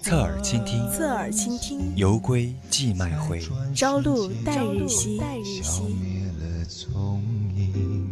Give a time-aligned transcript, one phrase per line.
[0.00, 1.94] 侧耳倾听，侧耳倾听。
[1.94, 3.42] 犹归寄麦回，
[3.74, 5.18] 朝露待日晞。
[5.62, 7.22] 消灭了踪
[7.54, 8.08] 影。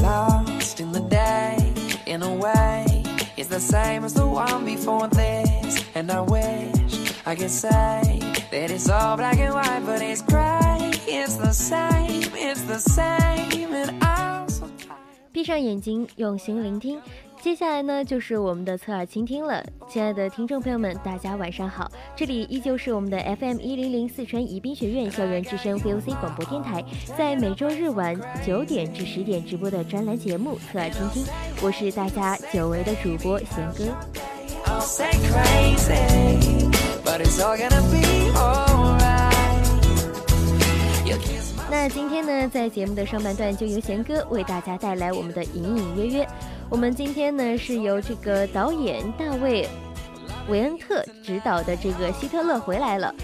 [0.00, 1.58] Lost in the day,
[2.06, 3.02] in a way,
[3.36, 5.82] it's the same as the one before this.
[5.94, 8.20] And I wish I could say
[8.52, 10.92] that it's all black and white, but it's gray.
[11.08, 14.09] It's the same, it's the same, and.
[15.40, 17.00] 闭上眼睛，用心聆听。
[17.40, 19.64] 接下来呢，就是我们的侧耳倾听了。
[19.88, 26.84] 亲爱的听众朋友们，大家晚上好，这里依旧是我们的 FM 一零零四川宜宾学院校园之声 VOC 广播电台，
[27.16, 28.14] 在每周日晚
[28.44, 31.24] 九点至十点直播的专栏节目《侧耳倾听》，
[31.62, 33.86] 我是大家久违的主播贤哥。
[41.70, 46.28] 那今天呢，在节目的上半段就由贤哥为大家带来我们的隐隐约约。
[46.68, 49.62] 我们今天呢是由这个导演大卫·
[50.48, 53.14] 韦恩特执导的这个《希特勒回来了》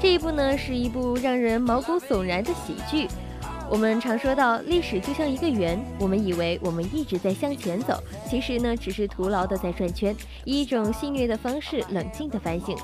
[0.00, 3.08] 这一部呢是一部让人毛骨悚然的喜剧。
[3.68, 12.76] 我们常说到历史就像一个圆，我们以为我们一直在向前走，其实呢只是徒劳的在转圈，以一种戏谑的方式冷静的反省。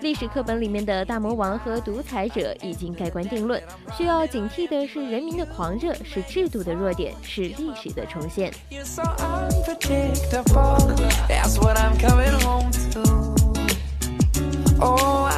[0.00, 3.60] 历史课本里面的大魔王和独裁者已经盖棺定论，
[3.96, 8.52] 需要警惕的是人民的狂热，是制度的弱点，是历史的重现。
[14.80, 15.28] Oh.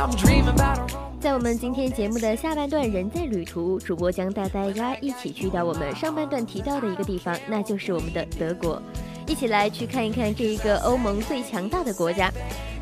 [1.18, 8.82] 在我们今天节目的下半段，人在旅途，主播将带大家一起去到我们上半段提到的一个地方，那就是我们的德国，
[9.30, 12.32] 一起来去看一看这一个欧盟最强大的国家。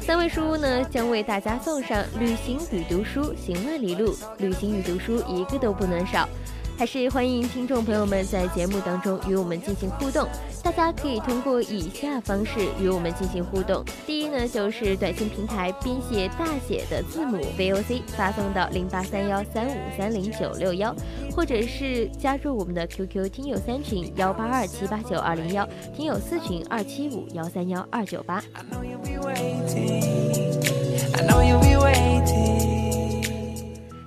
[0.01, 6.27] 三位书屋呢，将为大家送上旅行与读书，行万里路，旅行与读书一个都不能少。
[6.79, 10.29] 还是欢迎听众朋友们在节目当中与我们进行互动，
[10.63, 13.85] 大家可以通过以下方式与我们进行互动。
[14.07, 20.95] 第一呢，就是短信平台编写大写的字母 VOC 发送到零八三幺三五三零九六幺，
[21.35, 28.41] 或者是加入我们的 QQ 听友三群幺八二七八九二零幺，听友四群二七五幺三幺二九八。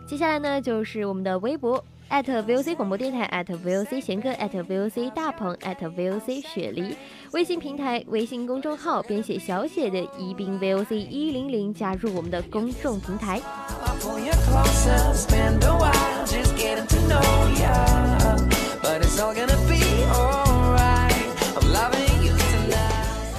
[0.08, 1.84] 接下来呢，就是我们的微博。
[2.12, 6.94] 艾特 VOC 广播电台，艾特 VOC 贤哥，艾特 VOC 大鹏，艾特 VOC 雪梨。
[7.32, 13.40] 微信平台、微信公众号编写小写的宜宾 VOC 一零零，加入我们的公众平台。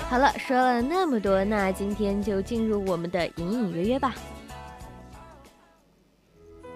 [0.08, 4.14] 好了，说了那么多，那今天就进入我们的隐隐约约吧。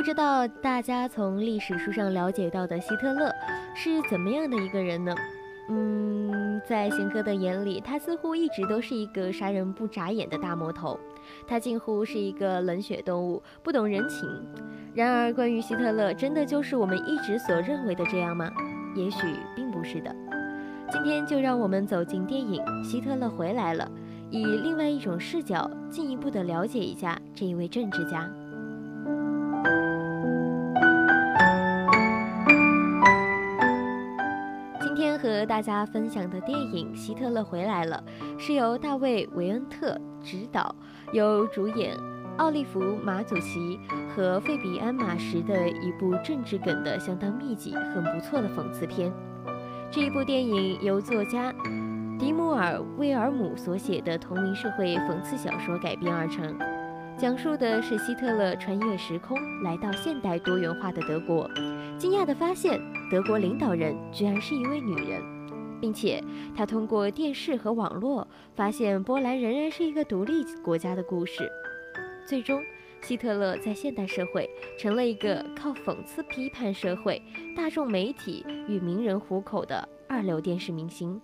[0.00, 3.30] 不知道大家从历史书上了解到的希特勒
[3.74, 5.14] 是怎么样的一个人呢？
[5.68, 10.98] 嗯，在贤哥的眼里，他似乎一直都是一个杀人不眨眼的大魔头，
[11.46, 14.26] 他近乎是一个冷血动物，不懂人情。
[14.94, 18.50] 然而，关于希特勒，真的就是我们一直所认为的这样吗？
[18.96, 19.18] 也许
[19.54, 20.16] 并不是的。
[20.90, 23.86] 今天就让我们走进电影《希特勒回来了》，
[24.30, 28.26] 以另外一种视角，进一步的了解一下这一位政治家。
[35.60, 38.02] 大家分享的电影《希特勒回来了》
[38.38, 40.74] 是由大卫·维恩特执导，
[41.12, 41.94] 由主演
[42.38, 43.78] 奥利弗·马祖奇
[44.08, 49.12] 和费比安·马什的一部政治梗的相当密集、很不错的讽刺片。
[49.90, 51.52] 这一部电影由作家
[52.18, 56.58] 迪姆尔·威尔姆所写的同名社会讽刺小说改编而成，
[57.18, 61.46] 讲述的是希特勒穿越时空来到现代多元化的德国，
[61.98, 62.80] 惊讶地发现
[63.10, 65.39] 德国领导人居然是一位女人。
[65.80, 66.22] 并且
[66.56, 71.50] 他通过电视和网络发现波兰仍然是一个独立国家的故事。
[72.26, 72.62] 最终，
[73.02, 74.48] 希特勒在现代社会
[74.78, 77.20] 成了一个靠讽刺批判社会、
[77.56, 81.20] 大众媒体与名人糊口的二流电视明星。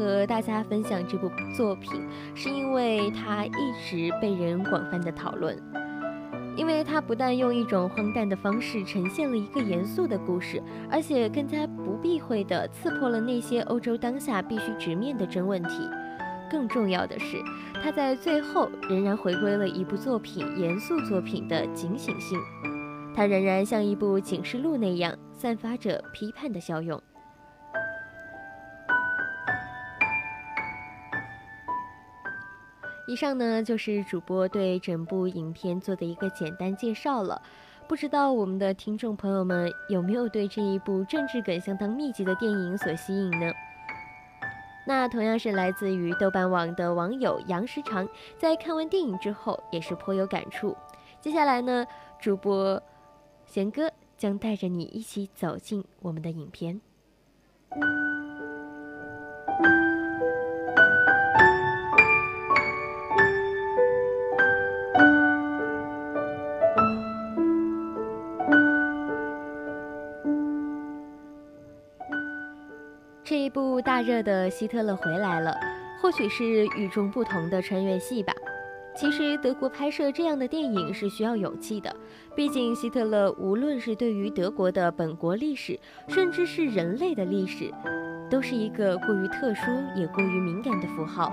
[0.00, 2.02] 和大家分享这部作品，
[2.34, 5.54] 是因为它一直被人广泛的讨论，
[6.56, 15.86] 因为它不但用一种荒诞的方式呈现了一个严肃的故事，而且更加不避讳地刺破了那些欧洲当下必须直面的真问题。
[16.50, 17.36] 更重要的是，
[17.82, 22.40] 它在最后仍然回归了一部作品严肃作品的警醒性，
[23.14, 26.98] 它仍然像一部警示录那样，散发着批判的效用。
[33.10, 37.42] 以上呢就是主播对整部影片做的一个简单介绍了，
[37.88, 43.52] 不知道我们的听众朋友们有没有对这一部政治梗相当密集的电影所吸引呢？
[44.86, 48.08] 那同样是来自于豆瓣网的网友杨时长，
[48.38, 50.76] 在看完电影之后也是颇有感触。
[51.20, 51.84] 接下来呢，
[52.20, 52.80] 主播
[53.44, 56.80] 贤哥将带着你一起走进我们的影片。
[74.00, 75.50] 热的《希特勒回来了》，
[76.02, 76.44] 或许是
[76.76, 78.32] 与众不同的穿越戏吧。
[78.96, 81.94] 其实，德国拍摄这样的电影是需要勇气的，
[82.34, 87.72] 毕竟希特勒无论是对于德国的本国历史，甚至是人类的历史，
[88.28, 91.30] 都是一个过于特殊也过于敏感的符号。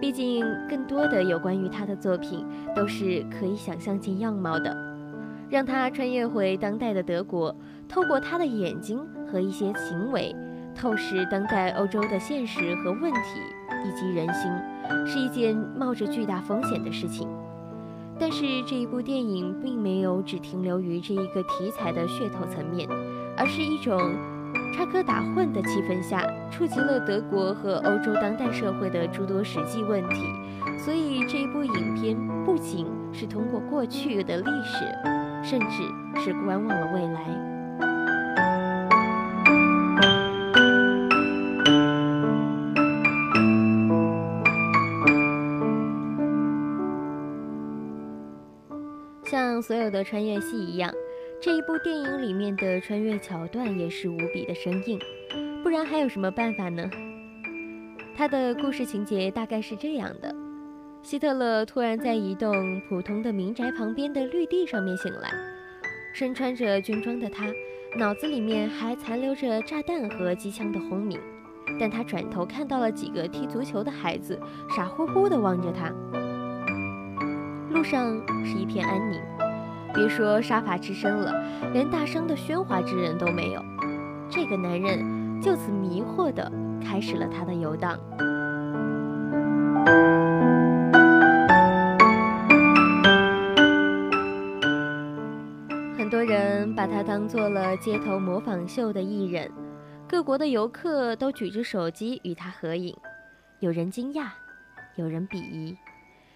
[0.00, 4.74] 毕竟，更多的有关于他的作品都是可以想象进样貌的，
[5.50, 7.54] 让他穿越回当代的德国，
[7.88, 10.34] 透过他的眼睛和一些行为。
[10.76, 13.40] 透视当代欧洲的现实和问题
[13.84, 14.50] 以及人心，
[15.06, 17.28] 是一件冒着巨大风险的事情。
[18.18, 22.88] 但是这一部电影并没有只停留于这一个题材的噱头层面，
[23.36, 23.98] 而是一种
[24.74, 30.16] 插科打诨的气氛下，触及了德国和欧洲当代社会的诸多实际问题。
[30.78, 34.84] 所以这一部影片不仅是通过过去的历史，
[35.42, 37.55] 甚至是观望了未来。
[49.66, 50.92] 所有的穿越戏一样，
[51.40, 54.96] 这一部电影里面的穿越桥段也是无比的生硬，
[55.60, 56.88] 不然还有什么办法呢？
[58.16, 60.32] 他的故事情节大概是这样的：
[61.02, 65.32] 希特勒突然在一栋普通的民宅旁边的绿地上面醒来，
[66.14, 67.46] 身穿着军装的他，
[67.98, 71.18] 脑子里面还残留着炸弹和机枪的轰鸣，
[71.80, 74.38] 但他转头看到了几个踢足球的孩子，
[74.76, 75.92] 傻乎乎地望着他。
[77.72, 79.20] 路上是一片安宁，
[79.96, 81.32] 别说杀伐之声了，
[81.72, 83.64] 连大声的喧哗之人都没有。
[84.28, 86.52] 这个男人就此迷惑地
[86.84, 87.98] 开始了他的游荡。
[95.96, 99.50] 很多人把他当做了街头模仿秀的艺人，
[100.06, 102.94] 各国的游客都举着手机与他合影，
[103.60, 104.26] 有人惊讶，
[104.96, 105.74] 有人鄙夷，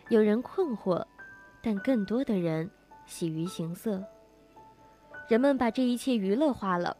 [0.08, 1.04] 有人困惑。
[1.62, 2.70] 但更多的人
[3.10, 4.02] 喜于形色，
[5.28, 6.96] 人们把这一切娱乐化了，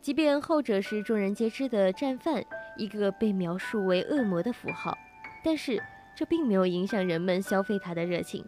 [0.00, 2.42] 即便后者是众人皆知的战犯，
[2.78, 4.96] 一个被描述为恶魔的符号，
[5.44, 5.80] 但是
[6.16, 8.42] 这并没有影响人们消费它的热情。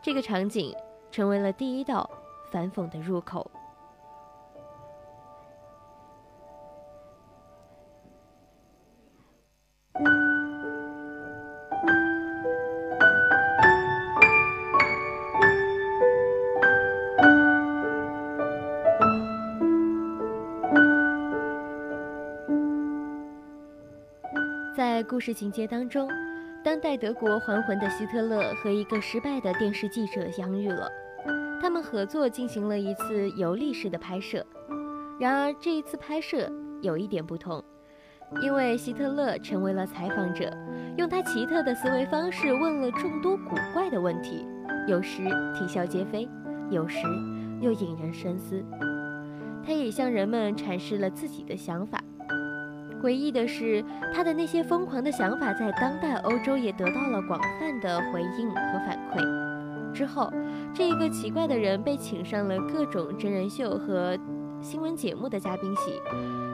[0.00, 0.74] 这个场景
[1.10, 2.08] 成为了第一道
[2.50, 3.50] 反讽的入口。
[25.10, 26.08] 故事情节当中，
[26.62, 30.88] 当代德国还魂的希特勒和一个失败的电视记者相遇了，
[31.60, 34.46] 他们合作进行了一次游历式的拍摄。
[35.18, 36.48] 然而这一次拍摄
[36.80, 37.60] 有一点不同，
[38.40, 40.48] 因为希特勒成为了采访者，
[40.96, 44.46] 用他奇特的思维方式问了众多古怪的问题，
[44.86, 45.24] 有时
[45.58, 46.28] 啼笑皆非，
[46.70, 47.00] 有时
[47.60, 48.64] 又引人深思。
[49.66, 51.99] 他也向人们阐释了自己的想法。
[53.02, 59.92] 诡异的是，他的那些疯狂的想法在当代欧洲也得到了广泛的回应和反馈。
[59.92, 60.30] 之后，
[60.74, 64.16] 这一个奇怪的人被请上了各种真人秀和
[64.60, 65.92] 新闻节目的嘉宾席，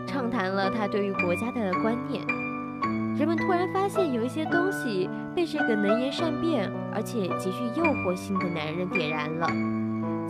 [0.07, 2.25] 畅谈了他对于国家的观念。
[3.19, 9.47] 人们突然发现，有一些东西被这个能言善辩而且极具诱惑性的男人点燃了。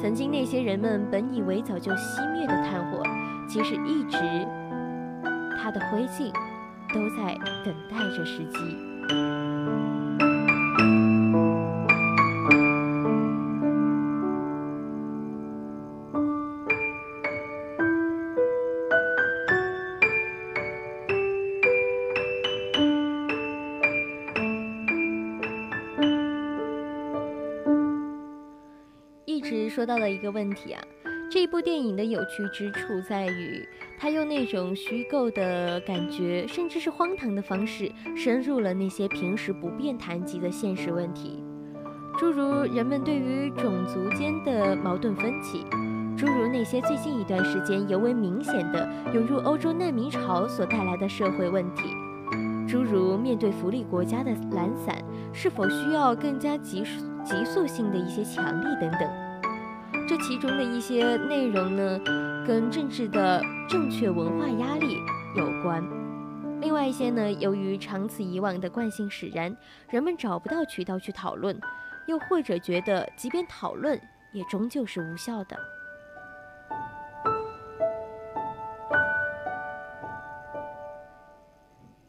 [0.01, 3.03] 曾经那些人们本以为早就熄灭的炭火，
[3.49, 4.19] 其实一直。
[5.67, 6.33] 他的灰烬
[6.95, 8.57] 都在等待着时机。
[29.25, 30.81] 一直说到了一个问题啊。
[31.37, 41.45] 这部电影的有趣之处在于，它用那种虚构的感觉，甚至是荒唐的方式，深入了那些平时不便谈及的现实问题，
[42.17, 45.63] 诸如人们对于种族间的矛盾分歧，
[46.17, 51.83] 诸如那些最近一段时间尤为明显的涌入欧洲难民潮所带来的社会问题，
[52.67, 54.97] 诸如面对福利国家的懒散，
[55.35, 59.07] 是否需要更加急速急速性的一些强力等等。
[60.09, 61.99] 这其中的一些内容呢，
[62.47, 65.03] 跟政治的正确文化压力
[65.35, 65.83] 有关；
[66.61, 69.57] 另外一些呢，由于长此以往的惯性使然，
[69.91, 71.61] 人们找不到渠道去讨论，
[72.07, 74.01] 又或者觉得即便讨论
[74.33, 75.59] 也终究是无效的。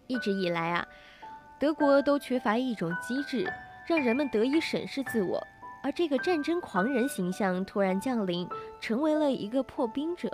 [0.05, 0.87] 一直以来啊，
[1.57, 3.51] 德国都缺乏一种机制，
[3.87, 5.41] 让人们得以审视自我。
[5.83, 8.47] 而这个战争狂人形象突然降临，
[8.79, 10.29] 成为了一个破冰者。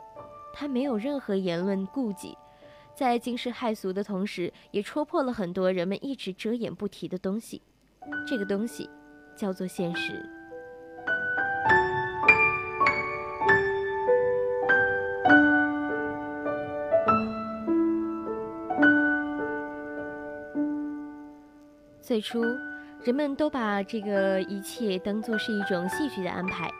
[0.53, 2.37] 他没有任何言论顾忌，
[2.95, 7.61] 在惊世骇俗的同时，也戳破了很多人们一直遮掩不提的东西。
[8.27, 8.89] 这个东西
[9.35, 10.13] 叫做现实。
[22.01, 22.43] 最初。
[23.03, 26.71] 人们都把这个一切当作是一种戏剧的安排，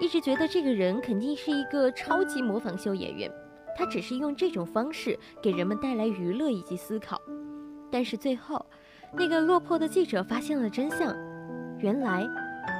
[0.00, 3.30] 一直觉得这个人肯定是一个超级模仿秀演员，
[3.76, 7.20] 他只是用这种方式给人们带来娱乐以及思考。
[7.92, 8.66] 但是最后，
[9.16, 11.14] 那个落魄的记者发现了真相，
[11.78, 12.26] 原来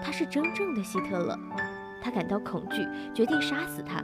[0.05, 1.39] 他是真正的希特勒，
[2.03, 4.03] 他感到恐惧，决定杀死他。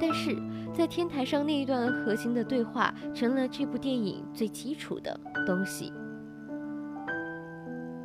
[0.00, 0.36] 但是
[0.74, 5.16] 在天台上那一段核心的对话，成了这部电影最基础的
[5.46, 5.92] 东西。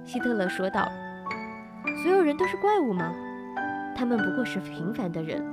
[0.07, 0.89] 希特勒说道
[2.01, 3.13] ：“所有人都是怪物吗？
[3.93, 5.43] 他们不过是平凡的人，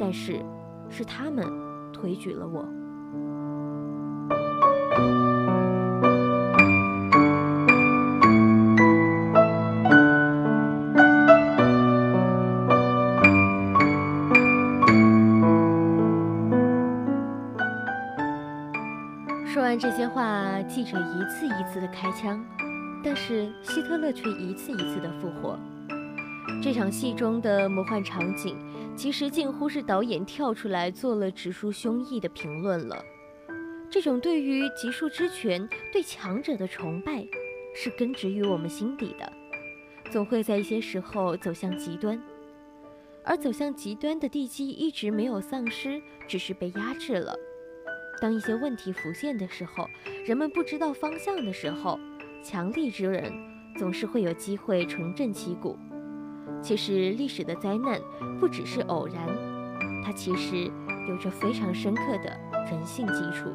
[0.00, 0.40] 但是
[0.88, 1.46] 是他们
[1.92, 2.64] 推举了我。”
[19.46, 22.42] 说完这些话，记者一次一次的开枪。
[23.04, 25.58] 但是希特勒却一次一次的复活。
[26.62, 28.56] 这场戏中的魔幻场景，
[28.96, 33.04] 其实近乎是导演跳出来做了直抒胸臆的评论了。
[33.90, 37.26] 这种对于极数之权、对强者的崇拜，
[37.74, 39.32] 是根植于我们心底的，
[40.10, 42.20] 总会在一些时候走向极端。
[43.24, 47.36] 而走向极端的地基一直没有丧失，只是被压制了。
[48.20, 49.86] 当一些问题浮现的时候，
[50.24, 51.98] 人们不知道方向的时候。
[52.42, 53.32] 强力之人
[53.76, 55.78] 总是会有机会重振旗鼓。
[56.60, 58.00] 其实历史的灾难
[58.38, 59.26] 不只是偶然，
[60.04, 60.70] 它其实
[61.08, 62.38] 有着非常深刻的
[62.70, 63.48] 人性基础。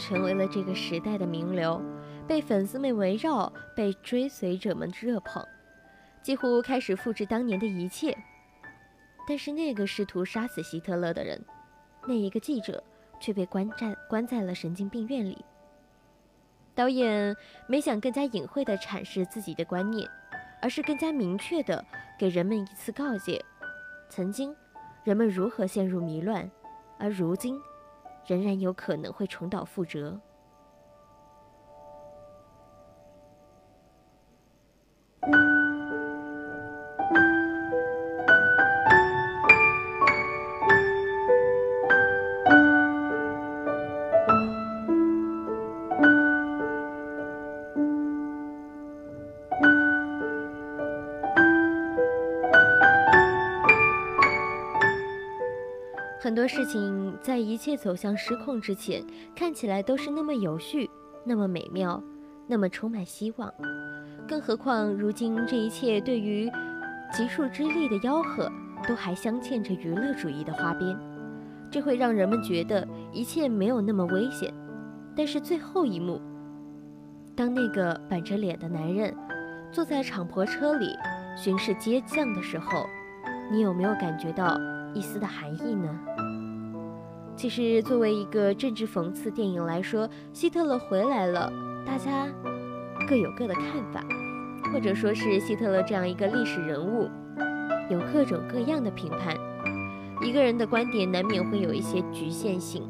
[0.00, 1.80] 成为了这个时代的名流，
[2.26, 5.46] 被粉丝们围绕，被追随者们热捧，
[6.22, 8.16] 几乎开始复制当年的一切。
[9.28, 11.40] 但是那个试图杀死希特勒的人，
[12.08, 12.82] 那一个记者，
[13.20, 15.44] 却被关在关在了神经病院里。
[16.74, 17.36] 导演
[17.68, 20.08] 没想更加隐晦地阐释自己的观念，
[20.62, 21.84] 而是更加明确地
[22.18, 23.44] 给人们一次告诫：
[24.08, 24.56] 曾经，
[25.04, 26.50] 人们如何陷入迷乱，
[26.98, 27.60] 而如今。
[28.26, 30.20] 仍然有可能会重蹈覆辙。
[56.30, 59.04] 很多事情在一切走向失控之前，
[59.36, 60.88] 看起来都是那么有序，
[61.24, 62.02] 那么美妙，
[62.46, 63.52] 那么充满希望。
[64.26, 66.50] 更何况，如今这一切对于
[67.12, 68.50] 极数之力的吆喝，
[68.88, 70.98] 都还镶嵌着娱乐主义的花边，
[71.70, 74.52] 这会让人们觉得一切没有那么危险。
[75.14, 76.20] 但是最后一幕，
[77.36, 79.14] 当那个板着脸的男人
[79.70, 80.96] 坐在敞篷车里
[81.36, 82.86] 巡视街巷的时候，
[83.52, 84.56] 你有没有感觉到
[84.94, 86.00] 一丝的寒意呢？
[87.36, 91.52] 其实，作为一个政治讽刺电影来说，《希特勒回来了》，
[91.86, 92.28] 大家
[93.08, 94.04] 各有各的看法。
[94.72, 97.08] 或者说是希特勒这样一个历史人物，
[97.90, 99.34] 有各种各样的评判。
[100.22, 102.82] 一个人的观点难免会有一些局限性。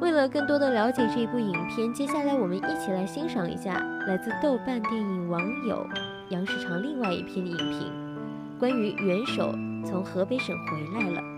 [0.00, 5.86] 为了更多的了解这部影片，接下来我们一起来欣赏一下来自豆瓣电影网友
[6.28, 7.90] 杨世长另外一篇影评，
[8.58, 9.54] 关于元首
[9.86, 11.37] 从河北省回来了。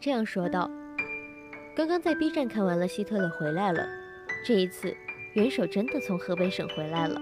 [0.00, 0.70] 这样说道
[1.76, 3.86] ：“刚刚在 B 站看完了希特勒回来了，
[4.46, 4.96] 这一次
[5.34, 7.20] 元首真的从河北省回来了。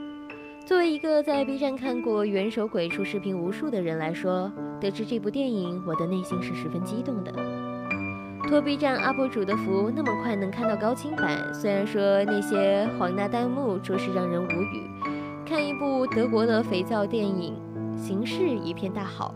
[0.64, 7.32] 作为一个在 B 站看过元首鬼畜视频无数的人来说，得知这部电影，我的内心是十分激动的。
[8.48, 14.88] 托 B 站 UP 主的福，那么快能看到高清版，虽然说那些黄大弹幕着实让人无语。
[15.44, 17.56] 看一部德国的肥皂电影，
[17.96, 19.34] 形势一片大好。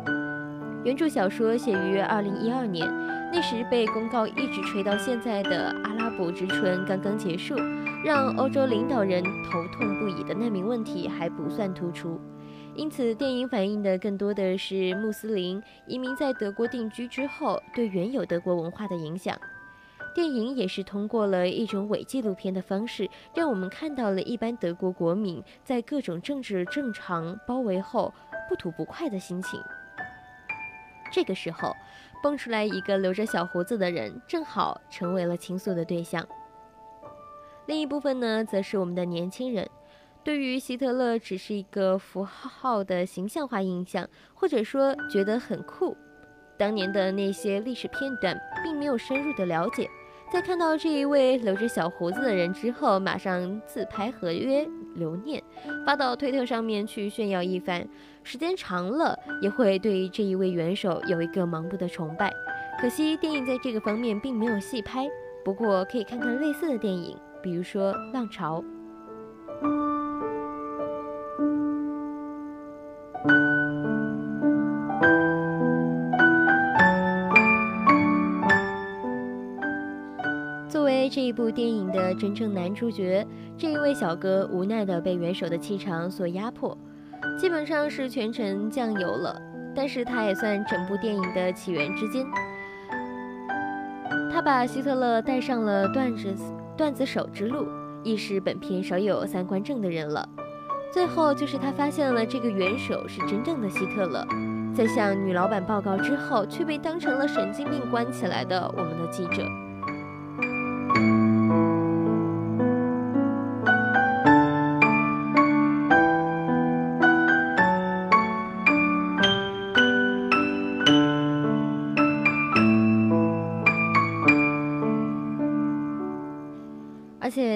[0.84, 2.86] 原著小说写于二零一二年。”
[3.34, 7.56] 那时被公告一直吹到现在的阿拉伯之春刚刚结束，
[8.04, 12.20] 让欧洲领导人头痛不已的难民问题还不算突出，
[12.74, 19.34] 因此电影反映的更多的是穆斯林移民在德国定居之后对原有德国文化的影响。
[20.14, 28.12] 电影也是通过了一种伪纪录片的方式，让我们看到了一般德国国民在各种政治正常包围后
[28.46, 29.58] 不吐不快的心情。
[31.12, 31.76] 这个时候。
[32.22, 36.24] 蹦出来一个留着小胡子的人，正好成为了倾诉的对象。
[37.66, 39.68] 另一部分呢，则是我们的年轻人，
[40.22, 45.96] 对于希特勒只是一个符号的形象化印象，或者说觉得很酷。
[46.56, 49.90] 当年的那些历史片段，并没有深入的了解。
[50.32, 55.42] 在看到这一位留着小胡子的人之后，马上自拍合约留念，
[55.84, 57.84] 发到推特上面去炫耀一番。
[58.24, 62.32] 时间长了，也会对这一位元首有一个盲目的崇拜。
[62.80, 65.08] 可惜电影在这个方面并没有细拍，
[65.44, 68.60] 不过可以看看类似的电影，比如说《浪潮》。
[80.68, 83.26] 作为这一部电影的真正男主角，
[83.58, 86.76] 这一位小哥无奈的被元首的气场所压迫，
[87.38, 89.40] 基本上是全程酱油了。
[89.74, 92.26] 但是他也算整部电影的起源之间，
[94.30, 96.34] 他把希特勒带上了段子
[96.76, 97.66] 段子手之路，
[98.04, 100.28] 亦是本片少有三观正的人了。
[100.92, 104.26] 最后就是他发现了这个元首是真正的希特勒，
[104.74, 109.42] 在向女老板报告之后，却被当成了神经病关起来的我们的记者。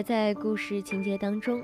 [0.06, 1.60] 在故事情节当中，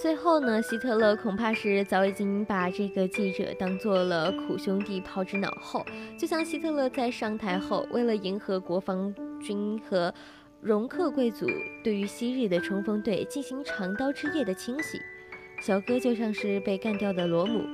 [0.00, 5.84] 最后呢，希特勒恐怕是早已经把这个记者当做了苦兄弟抛之脑后。
[6.18, 10.12] 就像希特勒在上台后，为了迎合国防军和
[10.62, 11.46] 容克贵族
[11.84, 14.98] 对于昔日的冲锋队进行长刀之夜的清洗，
[15.60, 17.66] 小哥就像是被干掉的罗姆，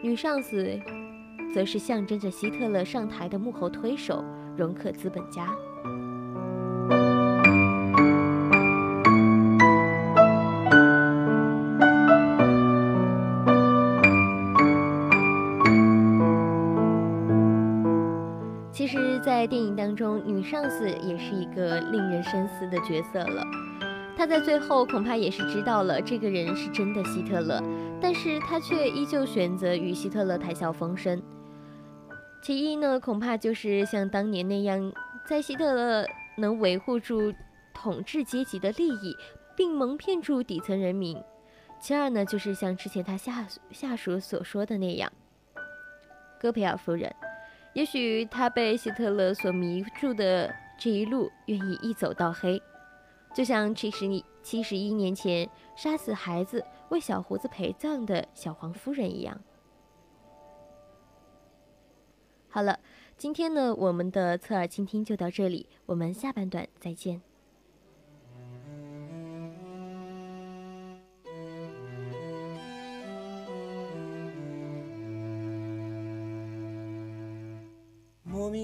[0.00, 0.78] 女上司
[1.52, 4.24] 则是象征着希特勒上台的幕后推手
[4.56, 5.48] 容克资本家。
[19.78, 23.44] 当中，女上司也是一个令人深思的角色了。
[24.16, 27.62] 她在最后恐怕也是知道了这个人是真的希特勒，
[28.00, 31.22] 但是她却依旧选择与希特勒谈笑风生。
[32.42, 34.92] 其一呢，恐怕就是像当年那样，
[35.24, 36.04] 在希特勒
[36.36, 37.32] 能维护住
[37.72, 39.16] 统治阶级的利益，
[39.56, 41.16] 并蒙骗住底层人民；
[41.80, 45.12] 其二呢，就是像之前他下下属所说的那样，
[46.40, 47.14] 戈培尔夫人。
[47.74, 52.60] 也许他被希特勒所迷住的这一路，愿意一走到黑，
[53.34, 59.40] 就像七十一七十一年前杀死孩子为小胡子陪葬的小黄夫人一样。
[62.48, 62.80] 好了，
[63.16, 67.27] 今天呢，我们的侧耳倾听就到这里，我们下半段再见。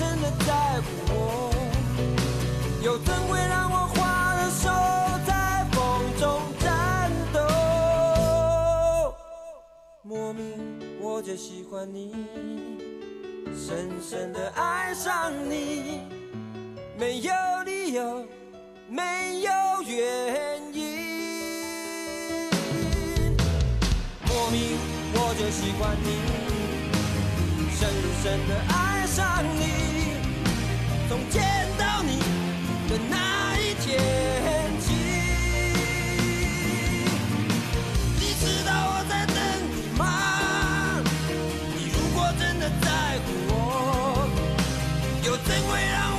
[0.00, 1.52] 真的在乎我，
[2.82, 4.70] 又怎会让我花了手
[5.26, 5.78] 在风
[6.18, 7.38] 中颤抖？
[10.00, 12.14] 莫名我就喜欢你。
[13.54, 16.00] 深深的爱上你，
[16.98, 17.32] 没有
[17.66, 18.26] 理由，
[18.88, 19.52] 没有
[19.86, 22.48] 原因。
[24.26, 24.78] 莫名
[25.12, 26.08] 我就喜欢你，
[27.76, 27.86] 深
[28.22, 29.89] 深的爱上你，
[31.10, 31.42] 从见
[31.76, 32.20] 到你
[32.88, 33.98] 的那一天
[34.78, 34.94] 起。
[38.14, 39.34] 你知道我在等
[39.74, 41.02] 你吗？
[41.74, 44.30] 你如果真的在乎我，
[45.26, 46.09] 又怎会让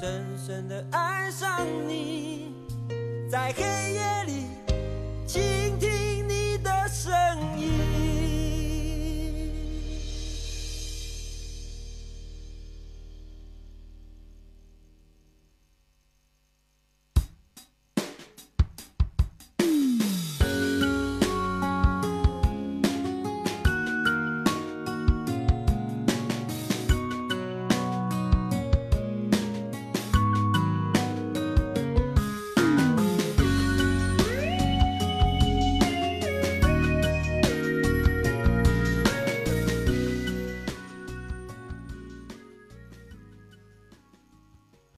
[0.00, 2.54] 深深地爱上你，
[3.30, 4.46] 在黑夜里。